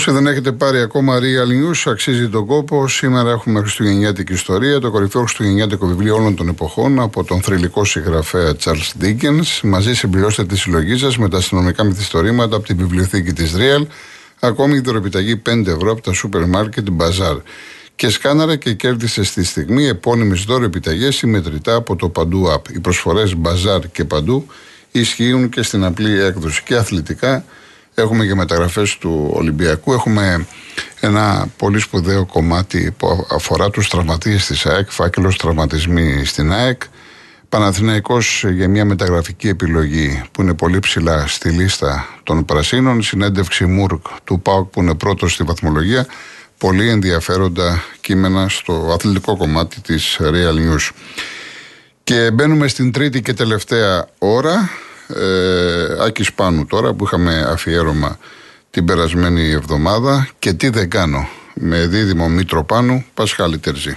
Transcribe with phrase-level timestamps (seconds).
[0.00, 0.08] Real FM.
[0.08, 2.88] Όσοι δεν έχετε πάρει ακόμα Real News, αξίζει τον κόπο.
[2.88, 8.56] Σήμερα έχουμε Χριστουγεννιάτικη ιστορία, το κορυφαίο Χριστουγεννιάτικο βιβλίο όλων των εποχών από τον θρηλυκό συγγραφέα
[8.64, 9.60] Charles Dickens.
[9.62, 13.86] Μαζί συμπληρώστε τη συλλογή σας με τα αστυνομικά μυθιστορήματα από την βιβλιοθήκη της Real.
[14.40, 17.36] Ακόμη η δωρεπιταγή 5 ευρώ από τα σούπερ μάρκετ Bazaar.
[17.96, 22.72] Και σκάναρα και κέρδισε στη στιγμή επώνυμες δώρο επιταγέ ή μετρητά από το Παντού App.
[22.74, 24.46] Οι προσφορές Bazaar και Παντού
[24.90, 27.44] ισχύουν και στην απλή έκδοση και αθλητικά
[28.00, 30.46] έχουμε και μεταγραφές του Ολυμπιακού, έχουμε
[31.00, 36.82] ένα πολύ σπουδαίο κομμάτι που αφορά τους τραυματίες της ΑΕΚ, φάκελος τραυματισμοί στην ΑΕΚ.
[37.48, 44.06] Παναθηναϊκός για μια μεταγραφική επιλογή που είναι πολύ ψηλά στη λίστα των Πρασίνων, συνέντευξη Μουρκ
[44.24, 46.06] του ΠΑΟΚ που είναι πρώτος στη βαθμολογία,
[46.58, 50.90] πολύ ενδιαφέροντα κείμενα στο αθλητικό κομμάτι της Real News.
[52.04, 54.70] Και μπαίνουμε στην τρίτη και τελευταία ώρα
[55.16, 58.18] ε, Άκης Πάνου τώρα που είχαμε αφιέρωμα
[58.70, 63.96] την περασμένη εβδομάδα και τι δεν κάνω με δίδυμο Μήτρο Πάνου Πασχάλη Τερζή.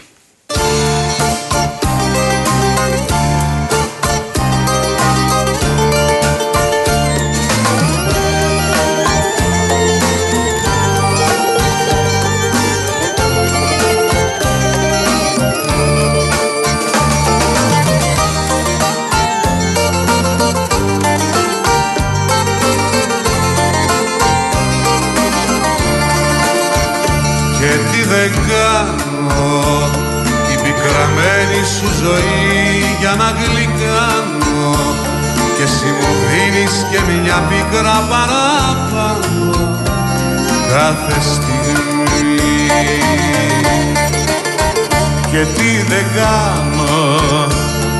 [33.16, 34.75] Να γλυκάνω
[35.56, 39.79] και εσύ μου δίνεις και μια πίκρα παράπανω
[40.72, 41.78] κάθε στιγμή.
[45.31, 47.47] Και τι δεν κάνω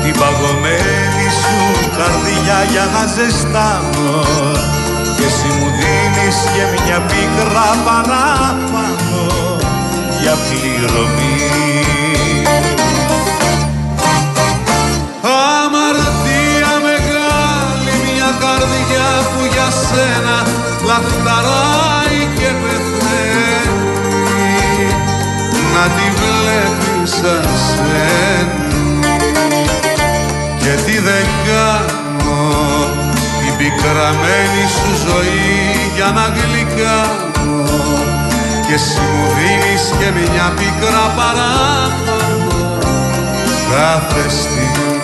[0.02, 1.56] την παγωμένη σου
[1.98, 4.22] καρδιά για να ζεστάνω
[5.16, 9.03] και εσύ μου δίνεις και μια πίκρα παράπανω
[10.24, 11.34] για πληρωμή.
[19.88, 20.38] Σένα
[20.86, 23.66] λαχταράει και πεθαίνει.
[25.74, 28.48] Να τη βλέπεις σαν
[30.58, 32.42] και τι δεν κάνω
[33.40, 37.33] την πικραμένη σου ζωή για να γλυκάνω
[38.66, 42.78] και εσύ μου δίνεις και μια πικρά παράπανω
[43.70, 44.94] κάθε στιγμή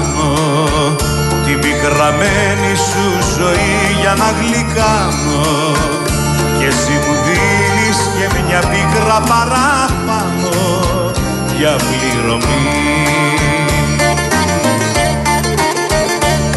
[0.00, 0.96] κάνω
[1.44, 3.04] Την πικραμένη σου
[3.38, 5.42] ζωή για να γλυκάνω.
[6.58, 10.60] Και εσύ μου δίνεις και μια πίκρα παράπανω
[11.56, 12.78] για πληρωμή.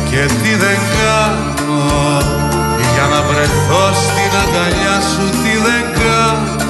[0.10, 1.82] Και τι δεν κάνω
[2.94, 6.64] για να βρεθώ στην αγκαλιά σου τι δεν κάνω.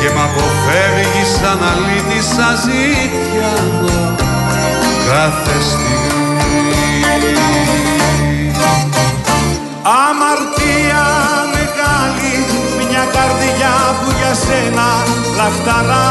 [0.00, 4.31] Και μ' αποφεύγεις σαν αλήτης αζήτιανο
[5.08, 6.02] κάθε στιγμή.
[9.82, 11.04] Αμαρτία
[11.54, 12.34] μεγάλη
[12.78, 14.90] μια καρδιά που για σένα
[15.36, 16.10] λαχταρά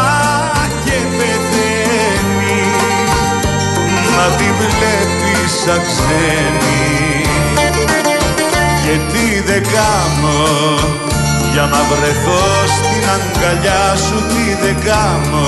[0.85, 2.61] και πεθαίνει
[4.15, 7.25] να τη βλέπεις σαν ξένη.
[8.83, 10.39] Και τι δεν κάνω
[11.53, 12.43] για να βρεθώ
[12.77, 15.47] στην αγκαλιά σου τι δεν κάνω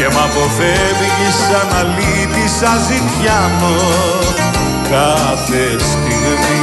[0.00, 3.76] και μ' αποφεύγεις σαν αλήτη σαν ζητιά μου
[4.90, 6.60] κάθε στιγμή.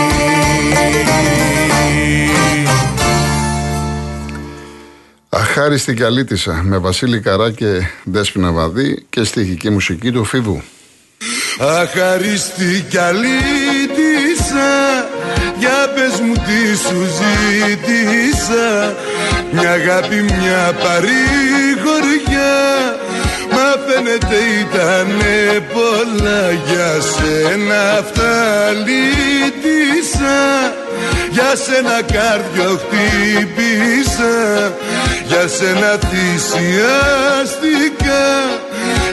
[5.29, 10.61] Αχάριστη και αλήτησα με Βασίλη Καρά και Δέσποινα Βαδί και στοιχική μουσική του Φίβου.
[11.59, 14.69] Αχάριστη και αλήτησα
[15.59, 18.95] για πες μου τι σου ζήτησα
[19.51, 21.66] μια αγάπη μια παρηγοριά Μα
[23.85, 25.37] φαίνεται ήτανε
[25.73, 27.79] πολλά για σένα.
[27.99, 28.35] Αυτά
[28.85, 30.39] λύτησα
[31.31, 34.35] Για σένα κάρδιο χτύπησα
[35.27, 36.65] Για σένα θυσιάστηκα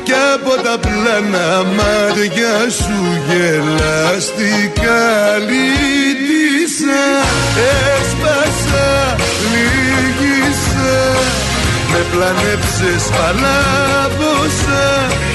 [0.02, 5.04] Κι από τα πλάνα μάτια σου γελαστικά
[5.48, 7.04] Λύτησα,
[7.74, 8.90] έσπασα,
[9.50, 10.96] λύγησα
[11.90, 14.23] με πλανέψες παλάβωσα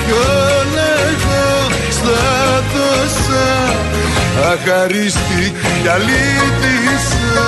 [0.06, 1.48] κι όλα εγώ
[1.92, 3.48] στα δώσα
[4.52, 7.48] αχαρίστη κι αλήτησα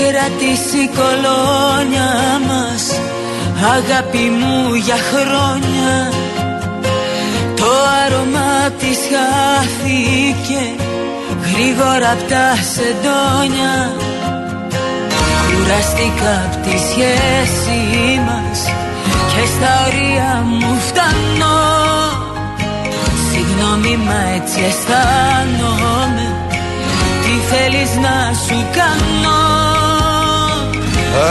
[0.00, 2.10] κρατήσει η κολόνια
[2.48, 3.00] μας
[3.62, 6.12] Αγάπη μου για χρόνια.
[7.56, 7.70] Το
[8.04, 10.62] άρωμα της χάθηκε
[11.52, 13.74] Γρήγορα απ' τα σεντόνια.
[15.46, 17.80] Κουραστήκα απ' τη σχέση
[18.26, 18.60] μας
[19.32, 21.58] Και στα ωρία μου φτάνω.
[23.30, 26.26] Συγγνώμη μα έτσι αισθάνομαι.
[26.49, 26.49] Τι
[27.50, 29.38] θέλεις να σου κάνω.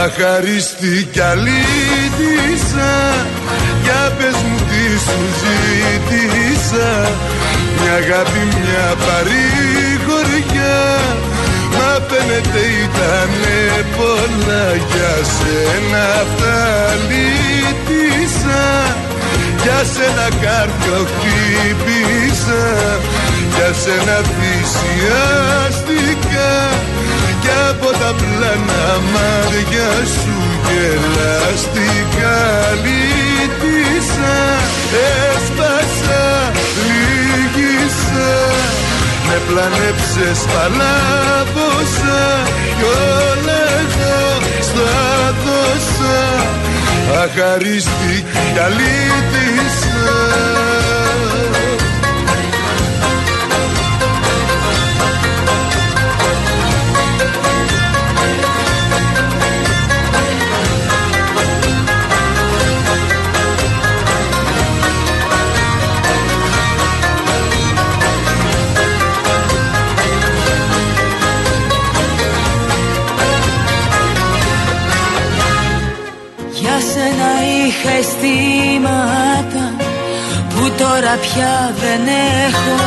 [0.02, 2.92] Αχαρίστη κι αλήτησα
[3.82, 6.90] Για πες μου τι σου ζήτησα.
[7.78, 10.78] Μια αγάπη μια παρηγοριά
[11.76, 13.58] Μα φαίνεται ήτανε
[13.96, 16.58] πολλά Για σένα αυτά
[17.08, 18.64] λύτησα.
[19.62, 22.64] Για σένα κάρτιο χτύπησα
[23.60, 25.72] Για σένα θυσιάστηκα
[27.40, 32.38] κι από τα πλάνα μάτια σου γελαστικά
[32.84, 34.38] λύτησα
[35.32, 36.24] έσπασα,
[36.86, 38.32] λύγησα.
[39.26, 42.22] Με πλανέψες παλάβωσα
[42.78, 42.86] κι
[43.28, 44.20] όλα εγώ
[44.68, 44.94] στα
[45.44, 46.18] δώσα.
[47.22, 48.16] Αχαρίστη
[48.52, 48.60] κι
[77.82, 79.64] είχα αισθήματα
[80.48, 82.00] που τώρα πια δεν
[82.46, 82.78] έχω.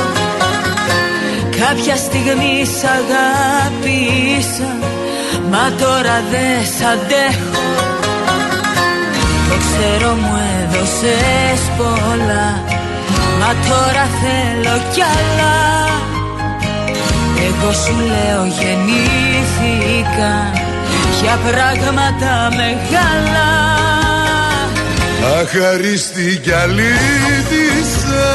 [1.59, 4.71] Κάποια στιγμή σ' αγάπησα
[5.51, 7.63] μα τώρα δεν σ' αντέχω.
[9.49, 12.63] Το ξέρω μου έδωσες πολλά
[13.39, 15.55] μα τώρα θέλω κι άλλα.
[17.47, 20.33] Εγώ σου λέω γεννήθηκα
[21.21, 23.92] για πράγματα μεγάλα
[25.39, 28.29] Αχαρίστη κι αλήτησα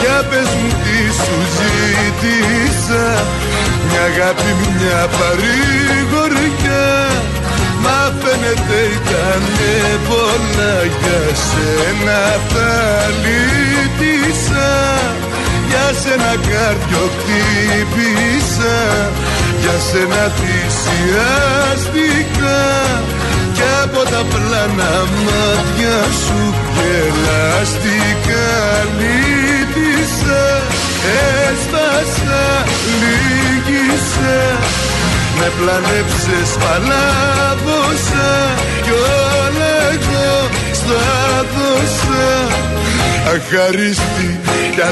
[0.00, 3.06] Για πες μου τι σου ζήτησα.
[3.88, 6.88] Μια αγάπη μια παρηγοριά
[7.82, 9.44] Μα φαίνεται ήταν
[10.08, 12.74] πολλά για σένα τα
[13.22, 14.72] λύτησα.
[15.68, 18.78] Για σένα κάρδιο χτύπησα
[19.60, 21.40] Για σένα θυσιάστηκα
[23.62, 24.92] κι από τα πλάνα
[25.26, 28.50] μάτια σου γελαστικά
[28.98, 30.44] λύτησα
[31.48, 32.44] Έσπασα,
[33.00, 34.38] λύγησα
[35.38, 38.32] Με πλανέψες παλάβωσα
[38.82, 38.94] Κι
[39.44, 41.04] όλα εγώ στα
[41.54, 42.30] δώσα
[43.34, 44.40] Αχαρίστη
[44.74, 44.82] κι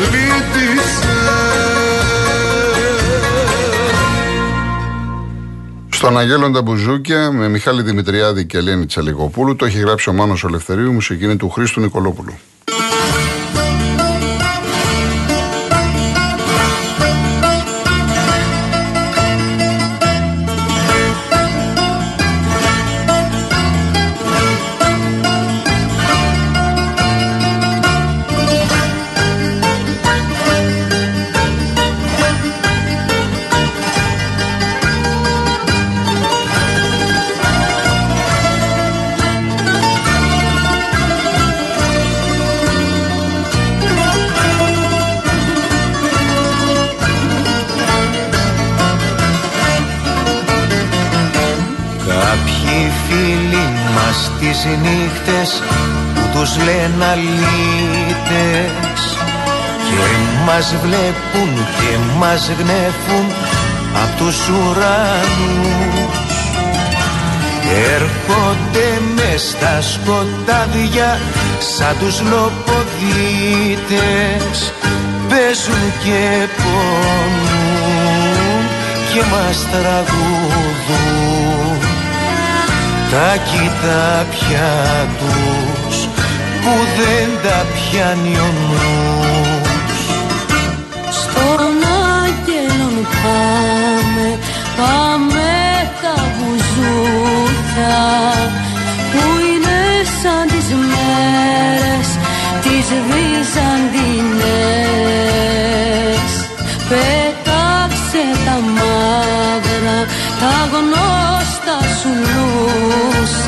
[6.01, 10.93] Στον Αγγέλοντα Μπουζούκια με Μιχάλη Δημητριάδη και Ελένη Τσαλιγοπούλου το έχει γράψει ο Μάνος Ολευθερίου,
[10.93, 12.33] μουσική του Χρήστου Νικολόπουλου.
[54.41, 55.63] Τις νύχτες
[56.15, 59.01] που τους λένε αλήτες.
[59.87, 60.03] Και
[60.47, 63.27] μας βλέπουν και μας γνέφουν
[64.03, 66.19] απ' τους ουρανούς.
[67.95, 71.11] Έρχονται με μες στα σκοτάδια
[71.59, 72.73] σαν τους λοποδίτες.
[75.29, 76.23] Παίζουν και
[76.57, 77.71] πονούν
[79.13, 81.20] και μας τραγουδούν
[83.11, 84.71] τα κοιτάπια
[85.19, 85.97] τους
[86.63, 90.01] που δεν τα πιάνει ο νους.
[91.11, 91.70] Στον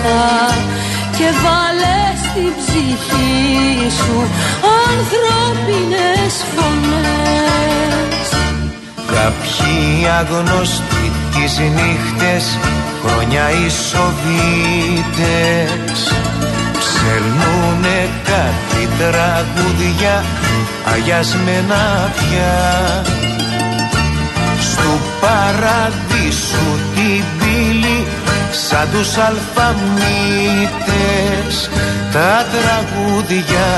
[0.02, 0.54] λούσα
[1.16, 4.18] και βάλε στην ψυχή σου
[4.90, 8.28] ανθρώπινες φωνές.
[9.06, 12.44] Κάποιοι αγνωστοί τις νύχτες
[13.04, 15.21] χρόνια οι Σοβίτες
[16.78, 20.25] ψελνούνε κάτι τραγούδια
[20.92, 22.56] αγιασμένα πια.
[24.61, 28.06] Στου παραδείσου την πύλη
[28.52, 29.92] σαν τους αλφαμίτες
[32.12, 33.71] τα τραγούδια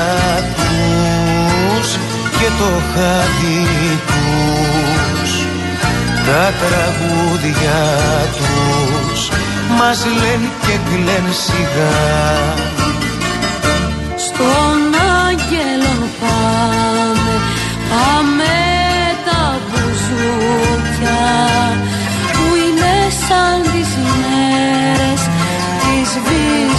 [0.55, 1.89] τους
[2.37, 3.63] και το χάδι
[4.07, 5.31] τους.
[6.25, 7.81] Τα τραγούδια
[8.37, 9.29] τους
[9.77, 11.95] μας λένε και κλαίνε σιγά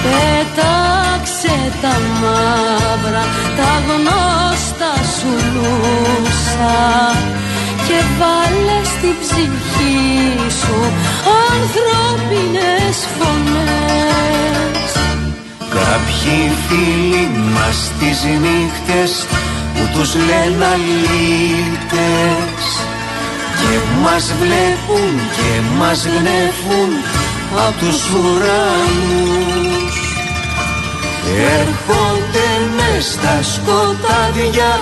[0.04, 3.24] Πέταξε τα μαύρα,
[3.56, 6.78] τα γνώστα σου λούσα
[7.86, 10.76] και βάλε στην ψυχή σου
[11.52, 14.90] ανθρώπινες φωνές.
[15.70, 16.38] Κάποιοι
[16.68, 19.26] φίλοι μας τις νύχτες
[19.74, 22.53] που τους λένε αλήτες.
[22.53, 22.53] και
[24.04, 26.90] μας βλέπουν και μας γνέφουν
[27.66, 29.94] απ' τους ουρανούς.
[31.58, 34.73] Έρχονται μες στα σκοτάδια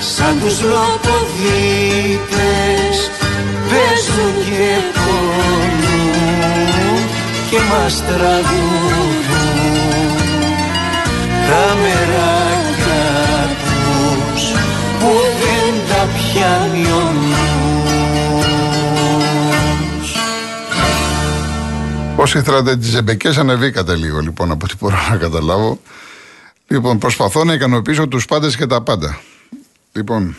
[0.00, 2.02] σαν τους λοποδίτες
[3.72, 4.70] παίζουν και
[5.02, 6.22] πονούν
[7.50, 8.71] και μας τραγουδούν
[22.22, 25.80] Όσοι θέλατε τις ζεμπεκέ, ανεβήκατε λίγο λοιπόν από ό,τι μπορώ να καταλάβω.
[26.66, 29.20] Λοιπόν, προσπαθώ να ικανοποιήσω τους πάντες και τα πάντα.
[29.92, 30.36] Λοιπόν,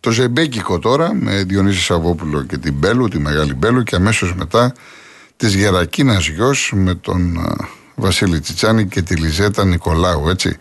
[0.00, 4.72] το ζεμπέκικο τώρα με Διονύση Σαββόπουλο και την Μπέλου, τη μεγάλη Μπέλου και αμέσως μετά
[5.36, 10.56] της Γερακίνας γιος με τον α, Βασίλη Τσιτσάνη και τη Λιζέτα Νικολάου, έτσι.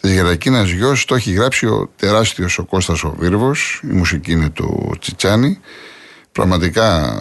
[0.00, 4.50] Της Γερακίνας γιος το έχει γράψει ο τεράστιος ο Κώστας ο Βίρβος, η μουσική είναι
[4.50, 5.58] του Τσιτσάνη.
[6.32, 7.18] Πραγματικά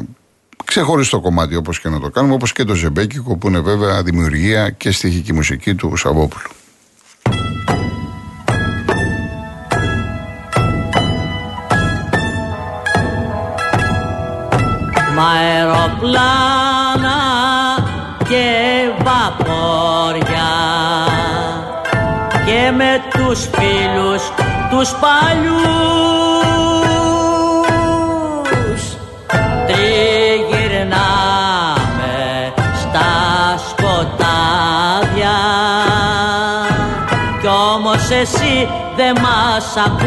[0.66, 4.70] ξεχωριστό κομμάτι όπως και να το κάνουμε, όπως και το Ζεμπέκικο που είναι βέβαια δημιουργία
[4.70, 6.50] και στοιχική μουσική του Σαββόπουλου.
[15.16, 16.22] Μ' αεροπλάνα
[18.30, 18.46] και
[19.04, 20.52] βαπόρια
[22.46, 24.22] και με τους φίλους
[24.70, 26.43] τους παλιούς
[38.24, 40.02] εσύ δεν μας ακούς.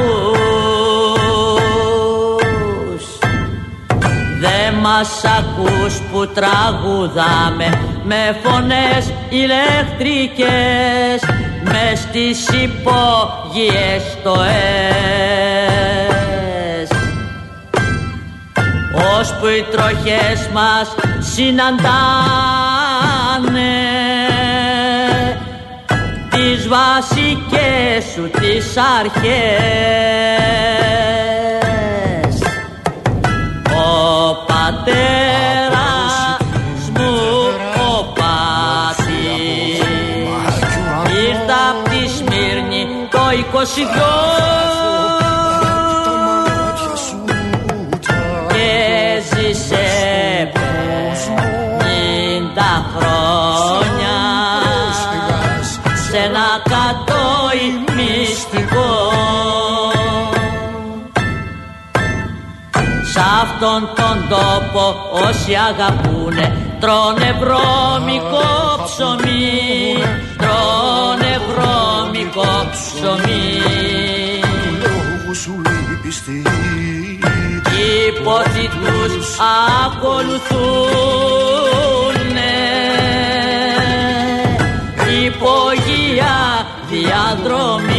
[4.40, 7.68] Δεν μας ακούς που τραγουδάμε
[8.04, 11.18] με φωνές ηλεκτρικές
[11.64, 14.46] μες στις υπόγειες στοές.
[19.18, 22.65] Ώσπου οι τροχές μας συναντάνε
[26.66, 29.23] τις βασικές σου τις αρχές.
[33.75, 36.14] Ο πατέρας
[36.94, 37.14] μου
[37.88, 39.78] ο πατής
[41.28, 44.25] ήρθα απ' τη Σμύρνη το 22
[63.59, 66.47] αυτόν τον τόπο όσοι αγαπούνε.
[66.81, 68.49] Τρώνε βρώμικο
[68.85, 69.97] ψωμί
[70.37, 73.97] τρώνε βρώμικο ψωμί
[77.77, 79.29] οι πόθοι τους
[79.85, 80.37] ακολουθούνε.
[85.25, 86.37] Υπογεία
[86.91, 87.96] διαδρομή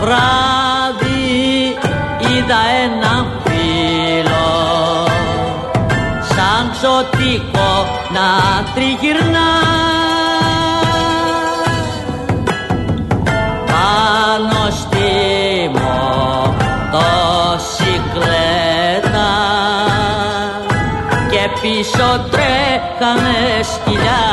[0.00, 1.76] βράδυ
[2.18, 3.14] είδα ένα
[3.44, 4.50] φίλο.
[6.28, 7.72] Σαν ξωτικό
[8.12, 8.28] να
[8.74, 9.50] τριγυρνά.
[13.66, 15.10] Πάνω στη
[15.72, 17.22] μοτοσυκλέτα
[21.30, 24.24] και πίσω τρέχανε σκυλιά.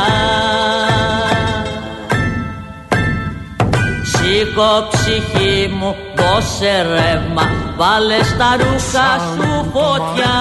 [4.12, 5.44] Σήκω ψυχή
[5.80, 10.36] μου δώσε ρεύμα Βάλε στα ρούχα σου φωτιά.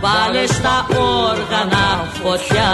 [0.00, 0.86] Βάλε στα
[1.28, 2.72] όργανα φωτιά.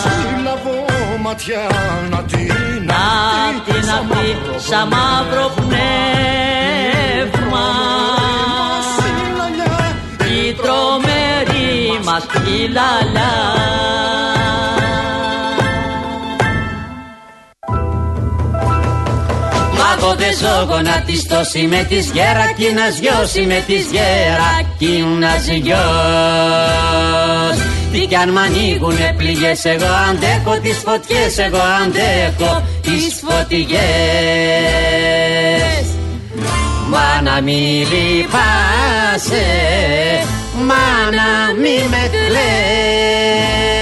[0.00, 0.84] Συλλαβώ
[1.22, 1.66] ματιά
[2.10, 2.54] να την
[2.84, 3.04] Να
[3.64, 4.36] την απεί
[4.68, 6.06] σαν μαύρο πνεύμα.
[10.32, 13.75] Η τρομερή μας η λαλιά
[20.18, 25.76] Μάγονται ζωγονατιστός με της γερακίνας γιος με της γερακίνας γιος.
[27.92, 33.76] Τι κι αν μ' ανοίγουνε πληγές εγώ αντέχω τις φωτιές εγώ αντέχω τις φωτιές.
[36.90, 39.46] Μα να μη λυπάσαι,
[40.66, 43.75] μα να μη με κλαις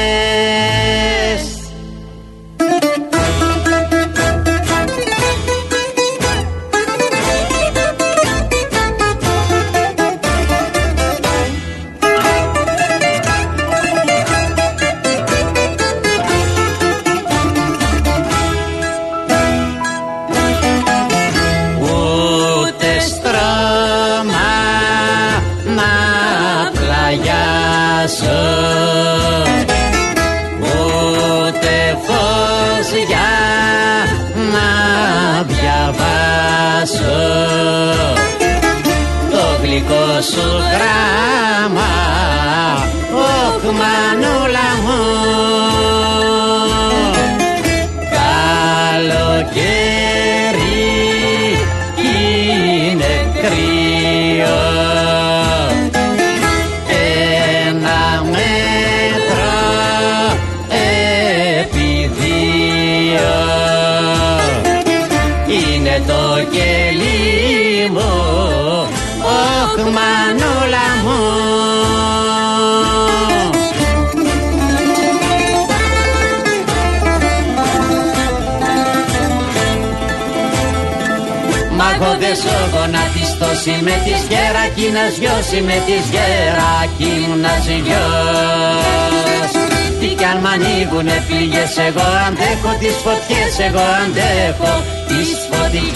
[82.44, 89.50] ο γονατιστός είμαι της γερακίνας γιος είμαι της γερακίνας γιος.
[89.98, 94.72] Τι κι αν μ' ανοίγουνε πληγές εγώ αντέχω τις φωτιές εγώ αντέχω
[95.08, 95.94] τις φωτιές.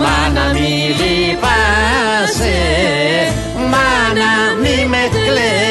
[0.00, 2.58] Μα να μη λυπάσαι,
[3.72, 3.88] μα
[4.20, 4.30] να
[4.62, 5.63] μη με κλαις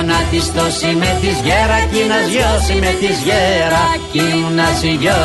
[0.00, 5.18] γονατιστώσει με τη γέρα κι να σιώσει με τη γέρα κι να σιγιώσει.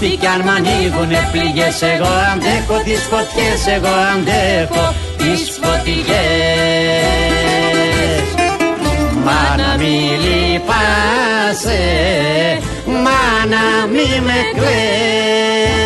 [0.00, 3.66] Τι κι αν μ' ανοίγουνε πληγές, εγώ αντέχω τις φωτιές.
[3.76, 7.25] εγώ αντέχω τις φωτιές.
[9.26, 11.82] Μάνα μη λυπάσαι,
[12.86, 15.76] μάνα μη με κλαις.